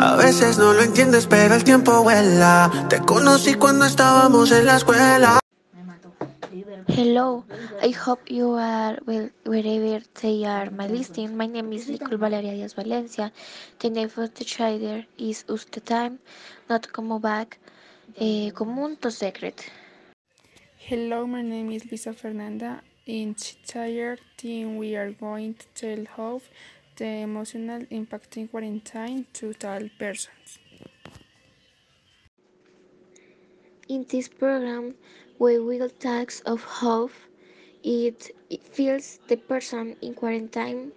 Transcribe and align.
A 0.00 0.16
veces 0.16 0.58
no 0.58 0.72
lo 0.72 0.82
entiendes, 0.82 1.26
pero 1.26 1.54
el 1.54 1.64
tiempo 1.64 2.02
vuela. 2.02 2.70
Te 2.88 3.00
conocí 3.00 3.54
cuando 3.54 3.84
estábamos 3.84 4.50
en 4.52 4.66
la 4.66 4.76
escuela. 4.76 5.40
Hello, 6.88 7.44
I 7.82 7.92
hope 7.92 8.22
you 8.28 8.56
are 8.58 8.98
well 9.06 9.30
wherever 9.44 10.02
they 10.20 10.44
are 10.44 10.70
my 10.70 10.88
listening. 10.88 11.36
My 11.36 11.46
name 11.46 11.72
is 11.72 11.88
Nicole 11.88 12.18
Valeria 12.18 12.52
Diaz 12.52 12.74
Valencia. 12.74 13.32
The 13.78 13.90
name 13.90 14.10
of 14.16 14.34
the 14.34 14.44
trader 14.44 15.06
is 15.16 15.44
Uste 15.48 15.80
Time, 15.84 16.18
not 16.68 16.90
come 16.92 17.18
back. 17.20 17.58
Eh, 18.16 18.50
común 18.52 18.96
to 19.00 19.10
secret. 19.10 19.70
Hello, 20.78 21.26
my 21.26 21.42
name 21.42 21.70
is 21.70 21.90
Lisa 21.90 22.12
Fernanda. 22.12 22.82
In 23.06 23.34
Chitayer 23.34 24.18
team, 24.36 24.76
we 24.76 24.96
are 24.96 25.12
going 25.12 25.54
to 25.54 25.66
tell 25.74 26.04
how 26.16 26.40
the 27.00 27.22
emotional 27.28 27.80
impacting 27.98 28.50
quarantine 28.50 29.24
to 29.32 29.54
all 29.64 29.88
persons. 29.98 30.58
In 33.88 34.04
this 34.10 34.28
program, 34.28 34.94
we 35.38 35.58
will 35.58 35.88
talk 35.88 36.30
of 36.44 36.62
how 36.62 37.08
it, 37.82 38.30
it 38.50 38.62
feels 38.62 39.18
the 39.28 39.36
person 39.36 39.96
in 40.02 40.12
quarantine 40.12 40.92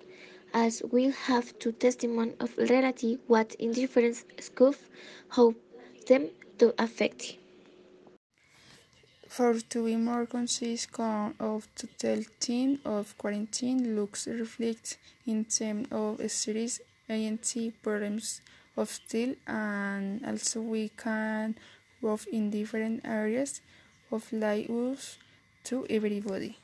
as 0.54 0.84
we'll 0.92 1.18
have 1.30 1.58
to 1.60 1.72
testimony 1.72 2.34
of 2.42 2.56
reality 2.58 3.18
what 3.28 3.56
indifference 3.56 4.26
scope 4.42 4.76
how 5.30 5.56
them 6.08 6.30
to 6.58 6.76
affect. 6.84 7.38
For 9.34 9.60
to 9.60 9.86
be 9.86 9.96
more 9.96 10.28
concise 10.28 10.86
con 10.86 11.34
of 11.40 11.68
total 11.74 12.22
team 12.40 12.80
of 12.86 13.18
quarantine 13.18 13.96
looks 13.96 14.28
reflect 14.28 15.00
in 15.26 15.46
terms 15.46 15.88
of 15.90 16.22
series 16.30 16.80
ANC 17.10 17.74
problems 17.82 18.42
of 18.78 18.92
steel 18.92 19.34
and 19.48 20.24
also 20.24 20.62
we 20.62 20.90
can 20.90 21.56
work 22.00 22.28
in 22.28 22.52
different 22.52 23.02
areas 23.06 23.62
of 24.12 24.32
life 24.32 25.18
to 25.64 25.88
everybody. 25.90 26.60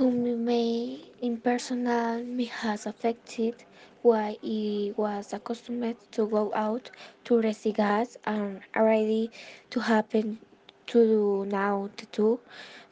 To 0.00 0.08
me, 0.08 1.12
in 1.20 1.36
personal, 1.44 2.24
me 2.24 2.46
has 2.46 2.86
affected 2.86 3.52
why 4.00 4.38
I 4.42 4.94
was 4.96 5.34
accustomed 5.34 5.96
to 6.12 6.26
go 6.26 6.50
out 6.54 6.90
to 7.24 7.36
receive 7.36 7.76
gas 7.76 8.16
and 8.24 8.62
already 8.74 9.30
to 9.68 9.80
happen 9.80 10.38
to 10.86 11.44
now 11.44 11.90
the 11.98 12.38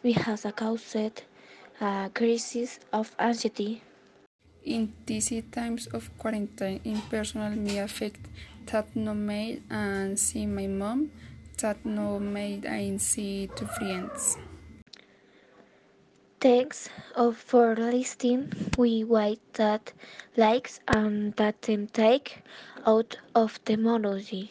me 0.05 0.13
has 0.13 0.45
caused 0.55 0.97
a 1.81 2.11
crisis 2.13 2.79
of 2.93 3.17
anxiety. 3.19 3.81
In 4.67 4.93
these 5.07 5.33
times 5.51 5.87
of 5.87 6.11
quarantine, 6.19 6.83
in 6.85 7.01
personal 7.09 7.57
me 7.57 7.79
affect 7.79 8.21
that 8.67 8.95
no 8.95 9.15
mail 9.15 9.61
and 9.71 10.19
see 10.19 10.45
my 10.45 10.67
mom, 10.67 11.11
that 11.57 11.87
no 11.87 12.19
mail 12.19 12.61
and 12.67 13.01
see 13.01 13.49
two 13.57 13.65
friends. 13.65 14.37
Thanks 16.41 16.89
of 17.17 17.37
for 17.37 17.75
listening. 17.75 18.53
We 18.77 19.03
wait 19.03 19.41
that 19.55 19.93
likes 20.37 20.79
and 20.87 21.35
that 21.35 21.63
them 21.63 21.89
take 21.89 22.43
out 22.87 23.19
of 23.35 23.59
the. 23.65 24.51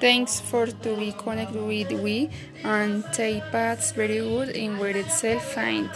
Thanks 0.00 0.40
for 0.40 0.66
to 0.66 0.96
be 0.96 1.12
connected 1.12 1.62
with 1.62 1.92
we 2.02 2.30
and 2.64 3.04
take 3.12 3.42
parts 3.52 3.92
very 3.92 4.18
good 4.18 4.48
in 4.50 4.78
where 4.78 4.96
itself 4.96 5.42
find. 5.54 5.90